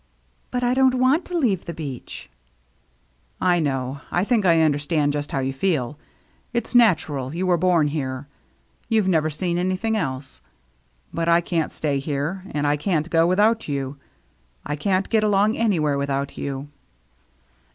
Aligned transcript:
"But 0.49 0.63
I 0.63 0.73
don't 0.73 0.95
want 0.95 1.25
to 1.25 1.37
leave 1.37 1.65
the 1.65 1.75
beach."" 1.75 2.27
I 3.55 3.59
know— 3.59 4.01
I 4.19 4.23
think 4.23 4.45
I 4.47 4.61
understand 4.61 5.13
just 5.13 5.31
how 5.31 5.37
you 5.41 5.53
feel. 5.53 5.99
It's 6.53 6.73
natural— 6.73 7.35
you 7.35 7.45
were 7.45 7.55
born 7.57 7.89
here— 7.89 8.27
you've 8.89 9.07
never 9.07 9.29
seen 9.29 9.59
anything 9.59 9.95
else. 9.95 10.41
But 11.13 11.29
I 11.29 11.39
can't 11.39 11.71
stay 11.71 11.99
here, 11.99 12.43
and 12.49 12.65
I 12.65 12.77
can't 12.77 13.11
go 13.11 13.27
without 13.27 13.67
you. 13.67 13.97
I 14.65 14.75
can't 14.75 15.07
get 15.07 15.23
along 15.23 15.55
anywhere 15.55 15.99
without 15.99 16.35
you." 16.35 16.69